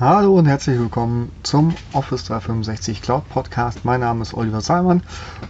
Hallo 0.00 0.38
und 0.38 0.46
herzlich 0.46 0.78
willkommen 0.78 1.30
zum 1.42 1.74
Office 1.92 2.24
365 2.24 3.02
Cloud 3.02 3.28
Podcast. 3.28 3.84
Mein 3.84 4.00
Name 4.00 4.22
ist 4.22 4.32
Oliver 4.32 4.62
Salman 4.62 5.02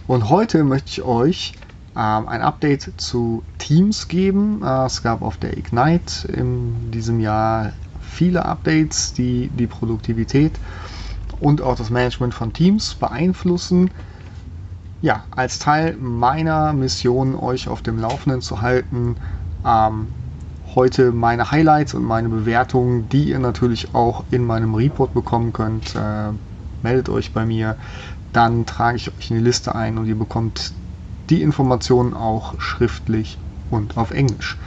und 0.07 0.29
heute 0.29 0.65
möchte 0.65 0.89
ich 0.89 1.03
euch 1.03 1.53
ähm, 1.95 2.27
ein 2.27 2.41
Update 2.41 2.91
zu 2.97 3.43
Teams 3.59 4.09
geben. 4.09 4.61
Äh, 4.61 4.87
es 4.87 5.03
gab 5.03 5.21
auf 5.21 5.37
der 5.37 5.57
Ignite 5.57 6.27
in 6.27 6.91
diesem 6.91 7.21
Jahr 7.21 7.71
viele 8.01 8.43
Updates, 8.43 9.13
die 9.13 9.47
die 9.57 9.67
Produktivität 9.67 10.51
und 11.39 11.61
auch 11.61 11.77
das 11.77 11.89
Management 11.89 12.33
von 12.33 12.51
Teams 12.51 12.95
beeinflussen. 12.95 13.89
Ja, 15.01 15.23
als 15.31 15.59
Teil 15.59 15.95
meiner 15.95 16.73
Mission, 16.73 17.35
euch 17.35 17.69
auf 17.69 17.81
dem 17.81 17.97
Laufenden 17.99 18.41
zu 18.41 18.61
halten, 18.61 19.15
ähm, 19.65 20.07
heute 20.75 21.11
meine 21.11 21.51
Highlights 21.51 21.93
und 21.93 22.03
meine 22.03 22.29
Bewertungen, 22.29 23.09
die 23.09 23.29
ihr 23.29 23.39
natürlich 23.39 23.93
auch 23.93 24.23
in 24.31 24.45
meinem 24.45 24.75
Report 24.75 25.13
bekommen 25.13 25.53
könnt. 25.53 25.95
Äh, 25.95 26.31
meldet 26.81 27.09
euch 27.09 27.33
bei 27.33 27.45
mir, 27.45 27.77
dann 28.33 28.65
trage 28.65 28.97
ich 28.97 29.15
euch 29.15 29.29
in 29.29 29.37
die 29.37 29.43
Liste 29.43 29.75
ein 29.75 29.97
und 29.97 30.07
ihr 30.07 30.17
bekommt 30.17 30.73
die 31.29 31.41
Informationen 31.41 32.13
auch 32.13 32.59
schriftlich 32.59 33.37
und 33.69 33.97
auf 33.97 34.11
Englisch. 34.11 34.57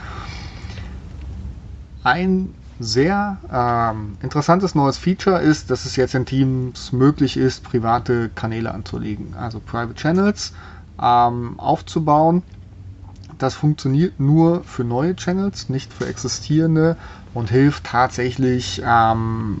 Ein 2.03 2.53
sehr 2.79 3.37
ähm, 3.51 4.17
interessantes 4.21 4.75
neues 4.75 4.97
Feature 4.97 5.39
ist, 5.41 5.71
dass 5.71 5.85
es 5.85 5.95
jetzt 5.95 6.13
in 6.13 6.25
Teams 6.25 6.91
möglich 6.91 7.37
ist, 7.37 7.63
private 7.63 8.29
Kanäle 8.29 8.73
anzulegen, 8.73 9.33
also 9.33 9.59
Private 9.59 9.95
Channels 9.95 10.53
ähm, 11.01 11.59
aufzubauen 11.59 12.43
das 13.37 13.55
funktioniert 13.55 14.19
nur 14.19 14.63
für 14.63 14.83
neue 14.83 15.15
Channels, 15.15 15.69
nicht 15.69 15.93
für 15.93 16.07
existierende 16.07 16.97
und 17.33 17.49
hilft 17.49 17.83
tatsächlich, 17.83 18.81
ähm, 18.85 19.57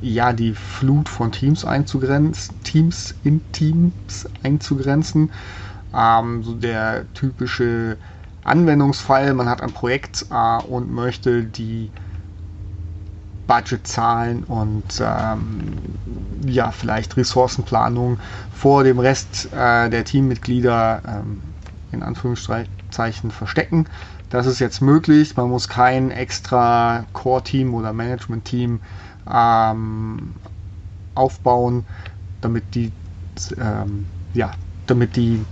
ja, 0.00 0.32
die 0.32 0.54
Flut 0.54 1.08
von 1.08 1.32
Teams 1.32 1.64
einzugrenzen, 1.64 2.54
Teams 2.62 3.14
in 3.24 3.40
Teams 3.52 4.28
einzugrenzen. 4.42 5.32
Ähm, 5.92 6.42
so 6.42 6.54
der 6.54 7.12
typische 7.14 7.96
Anwendungsfall, 8.44 9.34
man 9.34 9.48
hat 9.48 9.60
ein 9.60 9.72
Projekt 9.72 10.26
äh, 10.30 10.62
und 10.62 10.92
möchte 10.92 11.42
die 11.42 11.90
Budgetzahlen 13.46 14.44
und 14.44 15.00
ähm, 15.00 15.78
ja, 16.46 16.70
vielleicht 16.70 17.16
Ressourcenplanung 17.16 18.18
vor 18.52 18.84
dem 18.84 18.98
Rest 18.98 19.52
äh, 19.52 19.88
der 19.88 20.04
Teammitglieder 20.04 21.02
ähm, 21.06 21.42
in 21.96 22.02
Anführungsstrichen 22.02 22.68
Zeichen 22.90 23.30
verstecken. 23.30 23.86
Das 24.30 24.46
ist 24.46 24.58
jetzt 24.58 24.80
möglich. 24.80 25.36
Man 25.36 25.50
muss 25.50 25.68
kein 25.68 26.10
extra 26.10 27.04
Core-Team 27.12 27.74
oder 27.74 27.92
Management-Team 27.92 28.80
ähm, 29.30 30.32
aufbauen, 31.14 31.84
damit 32.40 32.74
die, 32.74 32.92
ähm, 33.58 34.06
ja, 34.34 34.52
damit 34.86 35.16
die 35.16 35.44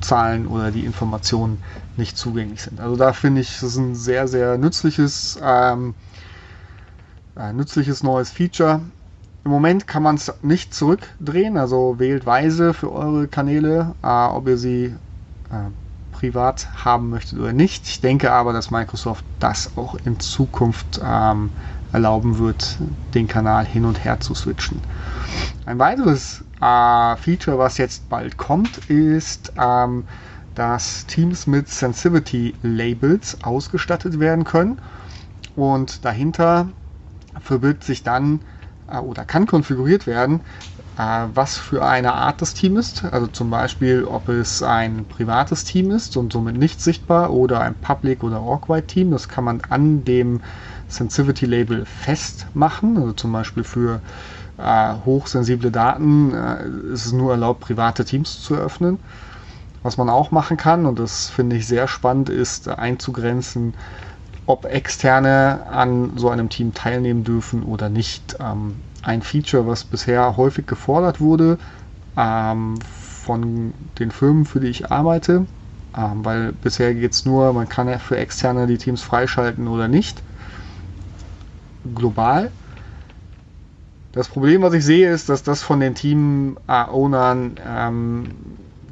Zahlen 0.00 0.46
oder 0.46 0.70
die 0.70 0.84
Informationen 0.84 1.58
nicht 1.96 2.16
zugänglich 2.16 2.62
sind. 2.62 2.80
Also 2.80 2.96
da 2.96 3.12
finde 3.12 3.40
ich, 3.40 3.54
das 3.54 3.70
ist 3.70 3.76
ein 3.76 3.94
sehr, 3.94 4.28
sehr 4.28 4.58
nützliches, 4.58 5.38
ähm, 5.42 5.94
äh, 7.36 7.52
nützliches 7.52 8.02
neues 8.02 8.30
Feature. 8.30 8.80
Im 9.44 9.50
Moment 9.50 9.86
kann 9.86 10.02
man 10.02 10.16
es 10.16 10.32
nicht 10.42 10.72
zurückdrehen, 10.74 11.56
also 11.56 11.98
wählt 11.98 12.26
weise 12.26 12.74
für 12.74 12.92
eure 12.92 13.28
Kanäle, 13.28 13.94
äh, 14.02 14.06
ob 14.06 14.48
ihr 14.48 14.56
sie 14.56 14.94
privat 16.12 16.68
haben 16.84 17.10
möchtet 17.10 17.38
oder 17.38 17.52
nicht. 17.52 17.86
Ich 17.86 18.00
denke 18.00 18.32
aber, 18.32 18.52
dass 18.52 18.70
Microsoft 18.70 19.24
das 19.40 19.76
auch 19.76 19.94
in 20.04 20.20
Zukunft 20.20 21.00
ähm, 21.04 21.50
erlauben 21.92 22.38
wird, 22.38 22.76
den 23.14 23.28
Kanal 23.28 23.64
hin 23.66 23.84
und 23.84 24.04
her 24.04 24.20
zu 24.20 24.34
switchen. 24.34 24.80
Ein 25.66 25.78
weiteres 25.78 26.44
äh, 26.60 27.16
Feature, 27.16 27.58
was 27.58 27.78
jetzt 27.78 28.08
bald 28.08 28.36
kommt, 28.36 28.78
ist, 28.88 29.52
ähm, 29.58 30.04
dass 30.54 31.06
Teams 31.06 31.46
mit 31.46 31.68
Sensitivity 31.68 32.54
Labels 32.62 33.42
ausgestattet 33.42 34.20
werden 34.20 34.44
können 34.44 34.78
und 35.56 36.04
dahinter 36.04 36.68
verbirgt 37.40 37.84
sich 37.84 38.02
dann 38.02 38.40
äh, 38.88 38.98
oder 38.98 39.24
kann 39.24 39.46
konfiguriert 39.46 40.06
werden, 40.06 40.40
äh, 40.40 40.73
was 40.96 41.56
für 41.56 41.84
eine 41.84 42.14
Art 42.14 42.40
das 42.40 42.54
Team 42.54 42.76
ist. 42.76 43.04
Also 43.04 43.26
zum 43.26 43.50
Beispiel, 43.50 44.04
ob 44.04 44.28
es 44.28 44.62
ein 44.62 45.06
privates 45.06 45.64
Team 45.64 45.90
ist 45.90 46.16
und 46.16 46.32
somit 46.32 46.56
nicht 46.56 46.80
sichtbar 46.80 47.32
oder 47.32 47.60
ein 47.60 47.74
Public- 47.74 48.22
oder 48.22 48.40
Org-Wide-Team. 48.40 49.10
Das 49.10 49.28
kann 49.28 49.44
man 49.44 49.60
an 49.68 50.04
dem 50.04 50.40
Sensitivity-Label 50.88 51.84
festmachen. 51.84 52.96
Also 52.96 53.12
zum 53.12 53.32
Beispiel 53.32 53.64
für 53.64 54.00
äh, 54.56 54.94
hochsensible 55.04 55.72
Daten 55.72 56.32
äh, 56.32 56.92
ist 56.92 57.06
es 57.06 57.12
nur 57.12 57.32
erlaubt, 57.32 57.60
private 57.60 58.04
Teams 58.04 58.40
zu 58.40 58.54
eröffnen. 58.54 59.00
Was 59.82 59.96
man 59.96 60.08
auch 60.08 60.30
machen 60.30 60.56
kann, 60.56 60.86
und 60.86 60.98
das 60.98 61.28
finde 61.28 61.56
ich 61.56 61.66
sehr 61.66 61.88
spannend, 61.88 62.30
ist 62.30 62.68
einzugrenzen, 62.68 63.74
ob 64.46 64.64
Externe 64.64 65.66
an 65.70 66.12
so 66.16 66.30
einem 66.30 66.48
Team 66.48 66.72
teilnehmen 66.72 67.24
dürfen 67.24 67.64
oder 67.64 67.88
nicht. 67.88 68.36
Ähm, 68.40 68.76
ein 69.04 69.22
Feature, 69.22 69.66
was 69.66 69.84
bisher 69.84 70.36
häufig 70.36 70.66
gefordert 70.66 71.20
wurde 71.20 71.58
ähm, 72.16 72.76
von 72.82 73.74
den 73.98 74.10
Firmen, 74.10 74.44
für 74.44 74.60
die 74.60 74.68
ich 74.68 74.90
arbeite. 74.90 75.46
Ähm, 75.96 76.24
weil 76.24 76.52
bisher 76.52 76.94
geht 76.94 77.12
es 77.12 77.24
nur, 77.24 77.52
man 77.52 77.68
kann 77.68 77.88
ja 77.88 77.98
für 77.98 78.16
Externe 78.16 78.66
die 78.66 78.78
Teams 78.78 79.02
freischalten 79.02 79.68
oder 79.68 79.88
nicht. 79.88 80.22
Global. 81.94 82.50
Das 84.12 84.28
Problem, 84.28 84.62
was 84.62 84.74
ich 84.74 84.84
sehe, 84.84 85.12
ist, 85.12 85.28
dass 85.28 85.42
das 85.42 85.62
von 85.62 85.80
den 85.80 85.94
Team-Ownern 85.94 87.56
ähm, 87.66 88.24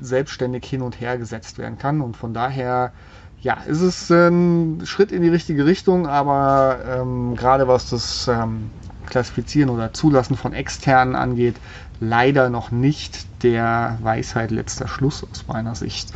selbstständig 0.00 0.64
hin 0.64 0.82
und 0.82 1.00
her 1.00 1.16
gesetzt 1.16 1.58
werden 1.58 1.78
kann. 1.78 2.00
Und 2.00 2.16
von 2.16 2.34
daher, 2.34 2.92
ja, 3.40 3.54
ist 3.66 3.80
es 3.80 4.10
ein 4.10 4.82
Schritt 4.84 5.12
in 5.12 5.22
die 5.22 5.28
richtige 5.28 5.64
Richtung, 5.64 6.06
aber 6.08 6.80
ähm, 6.86 7.36
gerade 7.36 7.68
was 7.68 7.88
das 7.88 8.28
ähm, 8.28 8.72
Klassifizieren 9.12 9.68
oder 9.68 9.92
Zulassen 9.92 10.36
von 10.38 10.54
externen 10.54 11.14
angeht, 11.14 11.56
leider 12.00 12.48
noch 12.48 12.70
nicht 12.70 13.26
der 13.42 13.98
Weisheit 14.00 14.50
letzter 14.50 14.88
Schluss 14.88 15.22
aus 15.30 15.44
meiner 15.48 15.74
Sicht. 15.74 16.12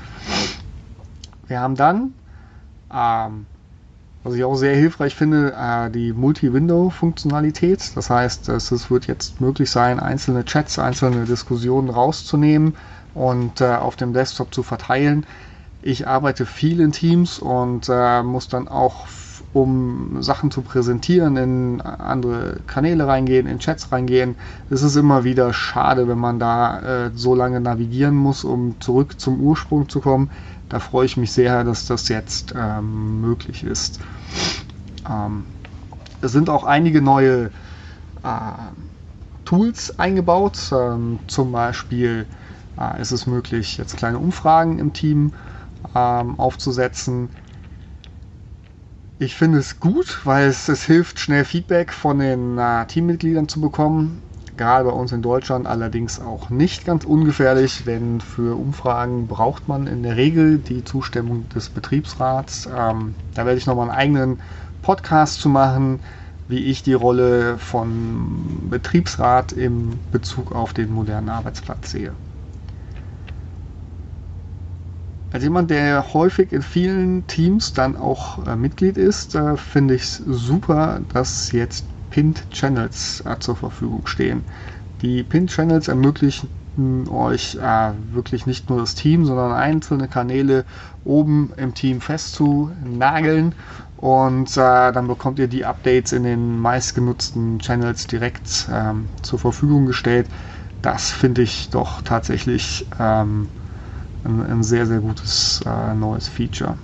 Wir 1.47 1.61
haben 1.61 1.75
dann, 1.75 2.15
ähm, 2.93 3.45
was 4.25 4.35
ich 4.35 4.45
auch 4.45 4.57
sehr 4.57 4.75
hilfreich 4.75 5.15
finde, 5.15 5.53
äh, 5.53 5.91
die 5.91 6.15
Multi-Window-Funktionalität. 6.15 7.95
Das 7.95 8.09
heißt, 8.09 8.49
es 8.49 8.91
wird 8.91 9.07
jetzt 9.07 9.43
möglich 9.43 9.71
sein, 9.71 10.01
einzelne 10.01 10.47
Chats, 10.47 10.79
einzelne 10.79 11.27
Diskussionen 11.27 11.91
rauszunehmen 11.91 12.77
und 13.13 13.61
äh, 13.61 13.75
auf 13.75 13.97
dem 13.97 14.15
Desktop 14.15 14.55
zu 14.55 14.63
verteilen. 14.63 15.27
Ich 15.83 16.09
arbeite 16.09 16.47
viel 16.47 16.81
in 16.81 16.93
Teams 16.93 17.39
und 17.39 17.91
äh, 17.91 18.23
muss 18.23 18.49
dann 18.49 18.69
auch 18.69 19.07
um 19.57 20.23
Sachen 20.23 20.51
zu 20.51 20.61
präsentieren, 20.61 21.39
in 21.39 21.81
andere 21.81 22.61
Kanäle 22.67 23.07
reingehen, 23.07 23.47
in 23.47 23.59
Chats 23.59 23.91
reingehen. 23.91 24.37
Es 24.69 24.83
ist 24.83 24.97
immer 24.97 25.25
wieder 25.25 25.55
schade, 25.55 26.09
wenn 26.09 26.19
man 26.19 26.39
da 26.39 27.07
äh, 27.07 27.11
so 27.15 27.35
lange 27.35 27.61
navigieren 27.61 28.15
muss, 28.15 28.45
um 28.45 28.79
zurück 28.81 29.19
zum 29.19 29.41
Ursprung 29.41 29.89
zu 29.89 30.01
kommen. 30.01 30.31
Da 30.69 30.79
freue 30.79 31.07
ich 31.07 31.17
mich 31.17 31.33
sehr, 31.33 31.65
dass 31.65 31.87
das 31.87 32.09
jetzt 32.09 32.55
ähm, 32.55 33.23
möglich 33.23 33.65
ist. 33.65 33.99
Ähm, 35.09 35.47
es 36.21 36.33
sind 36.33 36.51
auch 36.51 36.65
einige 36.65 37.01
neue 37.01 37.47
äh, 38.25 38.31
Tools 39.47 39.99
eingebaut. 39.99 40.71
Ähm, 40.71 41.19
zum 41.29 41.51
Beispiel 41.51 42.27
äh, 42.79 43.01
ist 43.01 43.13
es 43.13 43.27
möglich, 43.27 43.79
jetzt 43.79 43.97
kleine 43.97 44.19
Umfragen 44.19 44.79
im 44.79 44.93
Team 44.93 45.33
ähm, 45.95 46.39
aufzusetzen 46.39 47.31
ich 49.19 49.35
finde 49.35 49.59
es 49.59 49.81
gut, 49.81 50.21
weil 50.25 50.49
es, 50.49 50.69
es 50.69 50.85
hilft, 50.85 51.21
schnell 51.21 51.45
Feedback 51.45 51.93
von 51.93 52.19
den 52.19 52.59
äh, 52.59 52.87
Teammitgliedern 52.87 53.49
zu 53.49 53.61
bekommen. 53.61 54.23
Gerade 54.57 54.85
bei 54.87 54.95
uns 54.95 55.13
in 55.13 55.23
Deutschland 55.23 55.67
allerdings 55.67 56.19
auch 56.21 56.49
nicht 56.51 56.85
ganz 56.85 57.05
ungefährlich, 57.05 57.83
denn 57.85 58.21
für 58.21 58.57
Umfragen 58.59 59.27
braucht 59.27 59.69
man 59.69 59.87
in 59.87 60.03
der 60.03 60.17
Regel 60.17 60.59
die 60.59 60.85
Zustimmung 60.85 61.49
des 61.51 61.69
Betriebsrats. 61.69 62.67
Ähm, 62.75 63.17
da 63.35 63.45
werde 63.45 63.59
ich 63.59 63.67
nochmal 63.67 63.91
einen 63.91 63.99
eigenen 63.99 64.41
Podcast 64.83 65.41
zu 65.41 65.49
machen, 65.49 66.01
wie 66.49 66.65
ich 66.65 66.83
die 66.83 66.95
Rolle 66.95 67.59
von 67.59 68.69
Betriebsrat 68.71 69.53
im 69.53 70.01
Bezug 70.11 70.53
auf 70.53 70.73
den 70.73 70.91
modernen 70.91 71.29
Arbeitsplatz 71.29 71.91
sehe. 71.91 72.15
Als 75.31 75.43
jemand, 75.43 75.71
der 75.71 76.15
häufig 76.15 76.53
in 76.53 76.63
vielen 76.63 77.27
Teams 77.27 77.73
dann 77.73 77.97
auch 77.97 78.45
äh, 78.47 78.57
Mitglied 78.57 78.97
ist, 78.97 79.35
äh, 79.35 79.57
finde 79.57 79.95
ich 79.95 80.03
es 80.03 80.17
super, 80.17 81.01
dass 81.13 81.53
jetzt 81.53 81.87
Pinned 82.11 82.49
Channels 82.51 83.23
äh, 83.27 83.37
zur 83.39 83.57
Verfügung 83.57 84.07
stehen. 84.07 84.45
Die 85.03 85.23
Pinned 85.25 85.51
Channels 85.51 85.89
ermöglichen 85.89 86.51
euch 87.09 87.55
äh, 87.55 87.93
wirklich 88.13 88.45
nicht 88.47 88.69
nur 88.69 88.79
das 88.81 88.95
Team, 88.95 89.25
sondern 89.25 89.53
einzelne 89.53 90.09
Kanäle 90.09 90.67
oben 91.05 91.53
im 91.57 91.73
Team 91.73 92.01
festzunageln 92.03 93.55
und 93.97 94.51
äh, 94.59 94.93
dann 94.93 95.07
bekommt 95.09 95.39
ihr 95.39 95.49
die 95.49 95.65
Updates 95.65 96.13
in 96.13 96.23
den 96.23 96.59
meistgenutzten 96.59 97.61
Channels 97.61 98.07
direkt 98.07 98.69
ähm, 98.71 99.09
zur 99.23 99.39
Verfügung 99.39 99.87
gestellt. 99.87 100.29
Das 100.83 101.11
finde 101.11 101.43
ich 101.43 101.71
doch 101.71 102.03
tatsächlich 102.03 102.87
ähm, 102.99 103.49
ein, 104.27 104.45
ein, 104.51 104.63
sehr, 104.63 104.87
sehr 104.87 105.01
gutes 105.01 105.63
äh, 105.67 105.95
neues 105.95 106.29
Feature. 106.29 106.77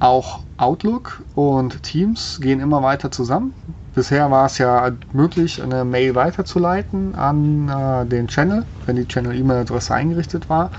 Auch 0.00 0.40
Outlook 0.56 1.22
und 1.34 1.82
Teams 1.82 2.38
gehen 2.40 2.60
immer 2.60 2.82
weiter 2.82 3.10
zusammen. 3.10 3.52
Bisher 3.94 4.30
war 4.30 4.46
es 4.46 4.58
ja 4.58 4.92
möglich, 5.12 5.62
eine 5.62 5.84
Mail 5.84 6.14
weiterzuleiten 6.14 7.14
an 7.14 7.68
äh, 7.68 8.06
den 8.06 8.28
Channel, 8.28 8.64
wenn 8.86 8.96
die 8.96 9.06
Channel-E-Mail-Adresse 9.06 9.94
eingerichtet 9.94 10.48
war. 10.48 10.70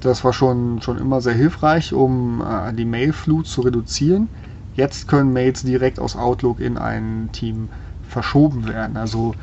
Das 0.00 0.24
war 0.24 0.32
schon, 0.32 0.80
schon 0.82 0.98
immer 0.98 1.20
sehr 1.20 1.34
hilfreich, 1.34 1.92
um 1.92 2.42
äh, 2.42 2.72
die 2.72 2.84
Mailflut 2.84 3.46
zu 3.46 3.60
reduzieren. 3.62 4.28
Jetzt 4.74 5.08
können 5.08 5.32
Mails 5.32 5.62
direkt 5.62 5.98
aus 5.98 6.16
Outlook 6.16 6.60
in 6.60 6.76
ein 6.76 7.30
Team 7.32 7.68
verschoben 8.08 8.68
werden. 8.68 8.96
Also 8.96 9.34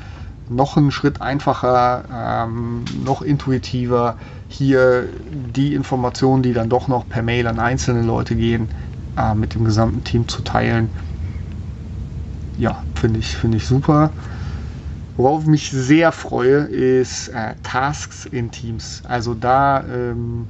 noch 0.55 0.77
einen 0.77 0.91
Schritt 0.91 1.21
einfacher, 1.21 2.03
ähm, 2.11 2.85
noch 3.03 3.21
intuitiver, 3.21 4.17
hier 4.47 5.07
die 5.29 5.73
Informationen, 5.73 6.44
die 6.44 6.53
dann 6.53 6.69
doch 6.69 6.88
noch 6.88 7.07
per 7.07 7.23
Mail 7.23 7.47
an 7.47 7.59
einzelne 7.59 8.03
Leute 8.03 8.35
gehen, 8.35 8.69
äh, 9.17 9.33
mit 9.35 9.55
dem 9.55 9.65
gesamten 9.65 10.03
Team 10.03 10.27
zu 10.27 10.41
teilen. 10.41 10.89
Ja, 12.57 12.83
finde 12.95 13.19
ich, 13.19 13.35
find 13.35 13.55
ich 13.55 13.65
super. 13.65 14.11
Worauf 15.15 15.44
ich 15.44 15.47
mich 15.47 15.69
sehr 15.69 16.11
freue, 16.11 16.63
ist 16.63 17.27
äh, 17.29 17.56
Tasks 17.63 18.25
in 18.25 18.51
Teams. 18.51 19.01
Also 19.06 19.33
da, 19.33 19.83
ähm, 19.83 20.47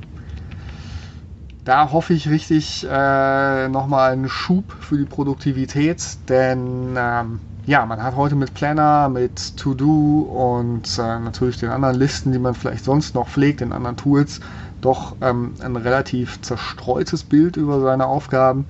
da 1.63 1.92
hoffe 1.92 2.13
ich 2.13 2.30
richtig 2.30 2.86
äh, 2.89 3.68
nochmal 3.69 4.12
einen 4.12 4.30
Schub 4.30 4.65
für 4.80 4.98
die 4.98 5.06
Produktivität, 5.06 6.18
denn 6.27 6.95
ähm, 6.98 7.39
ja, 7.65 7.86
man 7.86 8.04
hat 8.04 8.15
heute 8.18 8.36
mit 8.36 8.54
Planner, 8.54 9.07
mit 9.07 9.56
To-Do 9.56 10.21
und 10.21 10.98
äh, 10.98 11.19
natürlich 11.19 11.57
den 11.57 11.69
anderen 11.69 11.95
Listen, 11.95 12.33
die 12.33 12.39
man 12.39 12.56
vielleicht 12.56 12.83
sonst 12.83 13.15
noch 13.15 13.30
pflegt, 13.30 13.62
in 13.62 13.71
anderen 13.71 13.95
Tools, 13.95 14.42
doch 14.81 15.15
ähm, 15.21 15.54
ein 15.62 15.77
relativ 15.77 16.42
zerstreutes 16.42 17.24
Bild 17.24 17.56
über 17.56 17.80
seine 17.80 18.07
Aufgaben. 18.07 18.68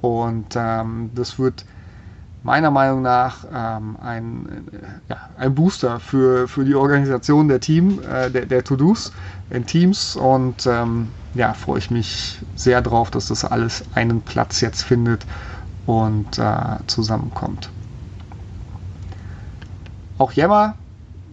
Und 0.00 0.54
ähm, 0.56 1.10
das 1.14 1.38
wird 1.38 1.66
meiner 2.42 2.70
Meinung 2.70 3.02
nach 3.02 3.44
ähm, 3.52 3.96
ein, 4.02 4.66
ja, 5.08 5.16
ein 5.36 5.54
Booster 5.54 6.00
für, 6.00 6.48
für 6.48 6.64
die 6.64 6.74
Organisation 6.74 7.48
der 7.48 7.60
Team, 7.60 8.00
äh, 8.02 8.30
der, 8.30 8.46
der 8.46 8.64
To-Dos 8.64 9.12
in 9.50 9.66
Teams 9.66 10.16
und 10.16 10.66
ähm, 10.66 11.08
ja, 11.34 11.52
freue 11.54 11.78
ich 11.78 11.90
mich 11.90 12.40
sehr 12.56 12.80
drauf, 12.82 13.10
dass 13.10 13.28
das 13.28 13.44
alles 13.44 13.84
einen 13.94 14.22
Platz 14.22 14.60
jetzt 14.60 14.82
findet 14.82 15.26
und 15.86 16.38
äh, 16.38 16.76
zusammenkommt. 16.86 17.70
Auch 20.18 20.32
Yammer 20.32 20.74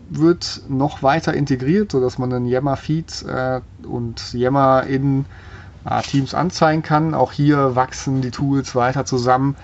wird 0.09 0.61
noch 0.69 1.03
weiter 1.03 1.33
integriert, 1.33 1.91
sodass 1.91 2.17
man 2.17 2.31
einen 2.31 2.45
Yammer-Feed 2.45 3.23
äh, 3.23 3.61
und 3.85 4.33
Yammer 4.33 4.83
in 4.83 5.25
äh, 5.89 6.01
Teams 6.01 6.33
anzeigen 6.33 6.83
kann. 6.83 7.13
Auch 7.13 7.31
hier 7.31 7.75
wachsen 7.75 8.21
die 8.21 8.31
Tools 8.31 8.75
weiter 8.75 9.05
zusammen 9.05 9.55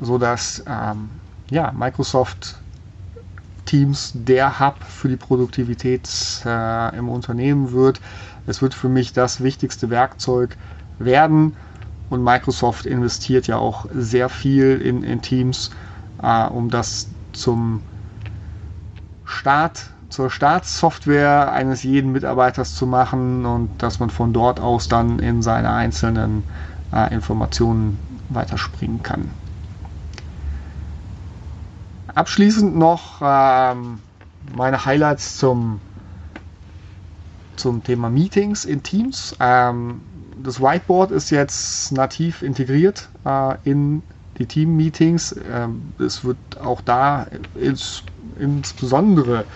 so 0.00 0.18
dass 0.18 0.62
ähm, 0.66 1.10
ja, 1.50 1.72
Microsoft 1.72 2.56
Teams 3.64 4.12
der 4.14 4.60
Hub 4.60 4.82
für 4.84 5.08
die 5.08 5.16
Produktivität 5.16 6.08
äh, 6.44 6.96
im 6.96 7.08
Unternehmen 7.08 7.72
wird. 7.72 8.00
Es 8.46 8.62
wird 8.62 8.74
für 8.74 8.88
mich 8.88 9.12
das 9.12 9.42
wichtigste 9.42 9.90
Werkzeug 9.90 10.56
werden 10.98 11.56
und 12.08 12.22
Microsoft 12.22 12.86
investiert 12.86 13.48
ja 13.48 13.58
auch 13.58 13.86
sehr 13.92 14.28
viel 14.28 14.80
in, 14.80 15.02
in 15.02 15.20
Teams, 15.20 15.70
äh, 16.22 16.46
um 16.46 16.70
das 16.70 17.08
zum 17.32 17.82
Start, 19.24 19.90
zur 20.08 20.30
Startsoftware 20.30 21.52
eines 21.52 21.82
jeden 21.82 22.12
Mitarbeiters 22.12 22.74
zu 22.74 22.86
machen 22.86 23.44
und 23.44 23.82
dass 23.82 23.98
man 23.98 24.10
von 24.10 24.32
dort 24.32 24.60
aus 24.60 24.86
dann 24.86 25.18
in 25.18 25.42
seine 25.42 25.72
einzelnen 25.72 26.44
äh, 26.92 27.12
Informationen 27.12 27.98
weiterspringen 28.28 29.02
kann. 29.02 29.32
Abschließend 32.14 32.76
noch 32.76 33.20
ähm, 33.22 34.00
meine 34.40 34.84
Highlights 34.84 35.36
zum, 35.38 35.80
zum 37.56 37.82
Thema 37.82 38.10
Meetings 38.10 38.64
in 38.64 38.82
Teams. 38.82 39.36
Ähm, 39.40 40.00
das 40.42 40.60
Whiteboard 40.60 41.10
ist 41.10 41.30
jetzt 41.30 41.92
nativ 41.92 42.42
integriert 42.42 43.10
äh, 43.24 43.56
in 43.64 44.02
die 44.38 44.46
Team-Meetings. 44.46 45.34
Ähm, 45.50 45.94
es 45.98 46.24
wird 46.24 46.38
auch 46.60 46.80
da 46.80 47.26
ins, 47.54 48.02
insbesondere 48.38 49.46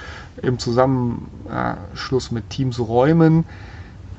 im 0.42 0.58
Zusammenschluss 0.58 2.30
mit 2.30 2.50
Teams 2.50 2.78
Räumen 2.78 3.44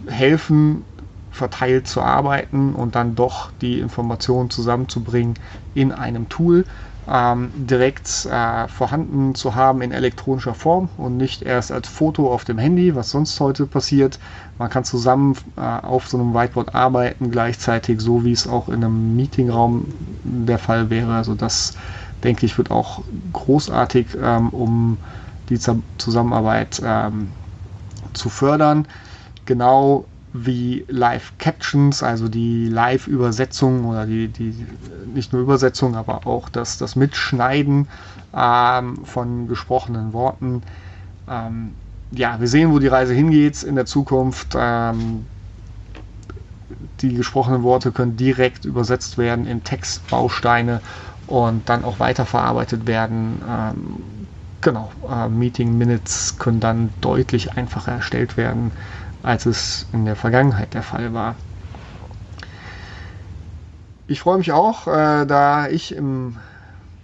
helfen, 0.08 0.86
verteilt 1.32 1.88
zu 1.88 2.02
arbeiten 2.02 2.76
und 2.76 2.96
dann 2.96 3.16
doch 3.16 3.52
die 3.62 3.80
Informationen 3.80 4.50
zusammenzubringen 4.50 5.36
in 5.74 5.92
einem 5.92 6.28
Tool 6.30 6.66
ähm, 7.08 7.52
direkt 7.56 8.26
äh, 8.26 8.68
vorhanden 8.68 9.34
zu 9.36 9.56
haben 9.56 9.82
in 9.82 9.92
elektronischer 9.92 10.54
Form 10.54 10.90
und 10.98 11.18
nicht 11.18 11.42
erst 11.42 11.72
als 11.72 11.88
Foto 11.88 12.32
auf 12.32 12.44
dem 12.44 12.58
Handy, 12.58 12.96
was 12.96 13.10
sonst 13.12 13.40
heute 13.40 13.66
passiert. 13.66 14.20
Man 14.58 14.70
kann 14.70 14.84
zusammen 14.84 15.36
äh, 15.58 15.62
auf 15.62 16.08
so 16.08 16.18
einem 16.18 16.34
Whiteboard 16.34 16.76
arbeiten, 16.76 17.32
gleichzeitig 17.32 18.02
so 18.02 18.24
wie 18.24 18.32
es 18.32 18.48
auch 18.48 18.68
in 18.70 18.76
einem 18.84 19.16
Meetingraum 19.16 19.86
der 20.24 20.60
Fall 20.60 20.90
wäre. 20.90 21.14
Also 21.14 21.34
das 21.34 21.74
denke 22.24 22.46
ich 22.46 22.58
wird 22.58 22.70
auch 22.70 23.04
großartig, 23.34 24.08
ähm, 24.22 24.50
um 24.50 24.98
die 25.50 25.60
Zusammenarbeit 25.98 26.82
ähm, 26.86 27.32
zu 28.14 28.30
fördern. 28.30 28.88
Genau 29.46 30.06
wie 30.34 30.86
Live-Captions, 30.88 32.04
also 32.04 32.30
die 32.30 32.68
Live-Übersetzung 32.68 33.86
oder 33.86 34.06
die, 34.06 34.28
die 34.28 34.66
nicht 35.14 35.34
nur 35.34 35.42
Übersetzung, 35.42 35.96
aber 35.96 36.26
auch 36.26 36.48
das, 36.50 36.78
das 36.78 36.96
Mitschneiden 36.96 37.90
ähm, 38.34 39.06
von 39.06 39.48
gesprochenen 39.48 40.14
Worten. 40.14 40.64
Ähm, 41.28 41.72
ja, 42.12 42.40
wir 42.40 42.48
sehen, 42.48 42.72
wo 42.72 42.80
die 42.80 42.88
Reise 42.88 43.14
hingeht 43.14 43.64
in 43.64 43.76
der 43.76 43.86
Zukunft. 43.86 44.56
Ähm, 44.58 45.26
die 47.02 47.14
gesprochenen 47.14 47.64
Worte 47.64 47.92
können 47.92 48.16
direkt 48.16 48.64
übersetzt 48.64 49.18
werden 49.18 49.46
in 49.46 49.64
Textbausteine 49.64 50.80
und 51.28 51.68
dann 51.68 51.84
auch 51.84 52.00
weiterverarbeitet 52.00 52.88
werden. 52.88 53.42
Ähm, 53.50 54.28
genau, 54.62 54.92
äh, 55.10 55.28
Meeting 55.28 55.78
Minutes 55.78 56.38
können 56.38 56.62
dann 56.62 56.94
deutlich 57.02 57.58
einfacher 57.58 57.92
erstellt 57.94 58.38
werden 58.38 58.72
als 59.24 59.46
es 59.46 59.86
in 59.94 60.06
der 60.06 60.16
Vergangenheit 60.16 60.74
der 60.74 60.84
Fall 60.84 61.14
war. 61.14 61.36
Ich 64.08 64.20
freue 64.20 64.38
mich 64.38 64.52
auch, 64.52 64.88
äh, 64.88 65.26
da 65.26 65.68
ich 65.70 65.96
im, 65.96 66.38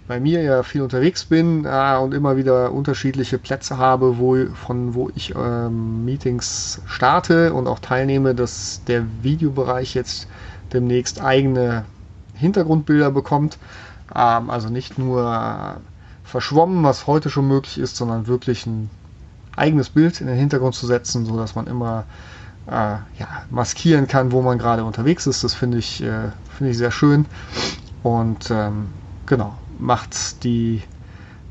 bei 0.06 0.20
mir 0.20 0.42
ja 0.42 0.62
viel 0.62 0.82
unterwegs 0.82 1.24
bin 1.24 1.64
äh, 1.64 1.96
und 1.96 2.12
immer 2.12 2.36
wieder 2.36 2.72
unterschiedliche 2.72 3.38
Plätze 3.38 3.78
habe, 3.78 4.18
wo, 4.18 4.36
von 4.54 4.94
wo 4.94 5.10
ich 5.14 5.34
ähm, 5.34 6.04
Meetings 6.04 6.82
starte 6.86 7.54
und 7.54 7.66
auch 7.66 7.78
teilnehme, 7.78 8.34
dass 8.34 8.82
der 8.86 9.04
Videobereich 9.22 9.94
jetzt 9.94 10.28
demnächst 10.72 11.22
eigene 11.22 11.84
Hintergrundbilder 12.34 13.10
bekommt. 13.10 13.58
Ähm, 14.14 14.50
also 14.50 14.68
nicht 14.68 14.98
nur 14.98 15.78
verschwommen, 16.24 16.84
was 16.84 17.06
heute 17.06 17.30
schon 17.30 17.48
möglich 17.48 17.78
ist, 17.78 17.96
sondern 17.96 18.26
wirklich 18.26 18.66
ein 18.66 18.90
eigenes 19.58 19.90
Bild 19.90 20.20
in 20.20 20.26
den 20.26 20.36
Hintergrund 20.36 20.74
zu 20.74 20.86
setzen, 20.86 21.26
so 21.26 21.36
dass 21.36 21.54
man 21.54 21.66
immer 21.66 22.04
äh, 22.66 22.70
ja, 22.70 23.28
maskieren 23.50 24.06
kann, 24.06 24.32
wo 24.32 24.42
man 24.42 24.58
gerade 24.58 24.84
unterwegs 24.84 25.26
ist. 25.26 25.44
Das 25.44 25.54
finde 25.54 25.78
ich, 25.78 26.02
äh, 26.02 26.30
finde 26.56 26.70
ich 26.70 26.78
sehr 26.78 26.90
schön 26.90 27.26
und 28.02 28.50
ähm, 28.50 28.88
genau 29.26 29.54
macht 29.78 30.44
die 30.44 30.82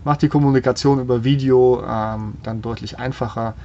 macht 0.03 0.21
die 0.21 0.29
Kommunikation 0.29 1.01
über 1.01 1.23
Video 1.25 1.83
ähm, 1.85 2.35
dann 2.43 2.61
deutlich 2.61 2.97
einfacher. 2.97 3.55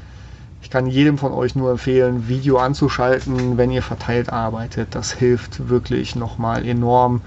Ich 0.61 0.71
kann 0.71 0.87
jedem 0.87 1.19
von 1.19 1.33
euch 1.33 1.55
nur 1.55 1.71
empfehlen, 1.71 2.29
Video 2.29 2.59
anzuschalten, 2.59 3.57
wenn 3.59 3.71
ihr 3.71 3.83
verteilt 3.83 4.33
arbeitet. 4.33 4.95
Das 4.95 5.13
hilft 5.13 5.69
wirklich 5.69 6.17
nochmal 6.17 6.67
enorm, 6.67 7.21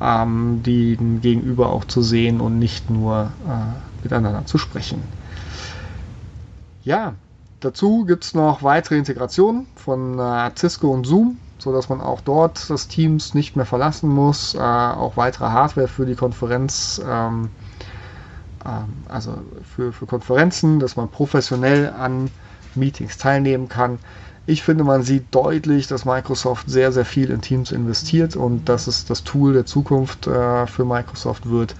ähm, 0.00 0.62
den 0.62 1.20
Gegenüber 1.20 1.70
auch 1.70 1.84
zu 1.84 2.02
sehen 2.02 2.40
und 2.40 2.58
nicht 2.58 2.88
nur 2.88 3.30
äh, 3.46 4.02
miteinander 4.02 4.46
zu 4.46 4.56
sprechen. 4.58 5.02
Ja, 6.84 7.14
dazu 7.60 8.04
gibt 8.04 8.24
es 8.24 8.34
noch 8.34 8.62
weitere 8.62 8.96
Integrationen 8.96 9.66
von 9.76 10.18
äh, 10.18 10.50
Cisco 10.56 10.90
und 10.90 11.06
Zoom, 11.06 11.38
sodass 11.58 11.88
man 11.88 12.00
auch 12.00 12.20
dort 12.20 12.68
das 12.70 12.88
Teams 12.88 13.34
nicht 13.34 13.54
mehr 13.54 13.66
verlassen 13.66 14.10
muss. 14.10 14.54
Äh, 14.54 14.58
auch 14.58 15.16
weitere 15.16 15.46
Hardware 15.46 15.86
für 15.86 16.06
die 16.06 16.16
Konferenz, 16.16 17.00
ähm, 17.08 17.50
ähm, 18.66 18.84
also 19.08 19.38
für, 19.74 19.92
für 19.92 20.06
Konferenzen, 20.06 20.80
dass 20.80 20.96
man 20.96 21.08
professionell 21.08 21.90
an 21.90 22.30
Meetings 22.74 23.16
teilnehmen 23.16 23.68
kann. 23.68 24.00
Ich 24.44 24.64
finde, 24.64 24.82
man 24.82 25.04
sieht 25.04 25.32
deutlich, 25.32 25.86
dass 25.86 26.04
Microsoft 26.04 26.68
sehr, 26.68 26.90
sehr 26.90 27.04
viel 27.04 27.30
in 27.30 27.42
Teams 27.42 27.70
investiert 27.70 28.34
und 28.34 28.68
dass 28.68 28.88
es 28.88 29.04
das 29.04 29.22
Tool 29.22 29.52
der 29.52 29.66
Zukunft 29.66 30.26
äh, 30.26 30.66
für 30.66 30.84
Microsoft 30.84 31.48
wird. 31.48 31.76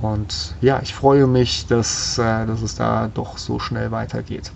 Und 0.00 0.56
ja, 0.60 0.80
ich 0.82 0.94
freue 0.94 1.26
mich, 1.26 1.66
dass, 1.66 2.16
äh, 2.18 2.46
dass 2.46 2.62
es 2.62 2.74
da 2.74 3.08
doch 3.12 3.36
so 3.38 3.58
schnell 3.58 3.90
weitergeht. 3.90 4.52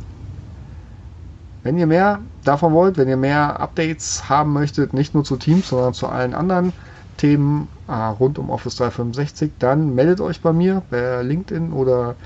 Wenn 1.63 1.79
ihr 1.79 1.87
mehr 1.87 2.21
davon 2.45 2.73
wollt, 2.73 2.97
wenn 2.99 3.09
ihr 3.09 3.17
mehr 3.17 3.61
Updates 3.61 4.29
haben 4.29 4.53
möchtet, 4.53 4.93
nicht 4.95 5.15
nur 5.15 5.25
zu 5.25 5.37
Teams, 5.37 5.69
sondern 5.69 5.95
zu 5.95 6.09
allen 6.09 6.35
anderen 6.35 6.73
Themen 7.17 7.69
äh, 7.89 7.93
rund 7.93 8.39
um 8.39 8.51
Office 8.51 8.77
365, 8.77 9.53
dann 9.59 9.95
meldet 9.95 10.21
euch 10.21 10.41
bei 10.41 10.53
mir 10.53 10.83
per 10.89 11.23
LinkedIn 11.23 11.73
oder 11.73 12.17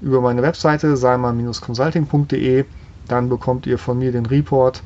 über 0.00 0.20
meine 0.20 0.42
Webseite 0.42 0.96
salman-consulting.de. 0.96 2.64
Dann 3.08 3.28
bekommt 3.28 3.66
ihr 3.66 3.78
von 3.78 3.98
mir 3.98 4.12
den 4.12 4.26
Report 4.26 4.82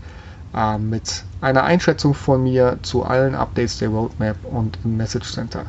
äh, 0.55 0.79
mit 0.79 1.25
einer 1.41 1.65
Einschätzung 1.65 2.15
von 2.15 2.43
mir 2.43 2.79
zu 2.83 3.05
allen 3.05 3.35
Updates 3.35 3.79
der 3.79 3.91
Roadmap 3.91 4.45
und 4.45 4.79
im 4.85 4.97
Message 4.97 5.33
Center. 5.33 5.67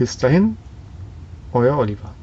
Bis 0.00 0.16
dahin, 0.16 0.58
euer 1.50 1.76
Oliver. 1.76 2.19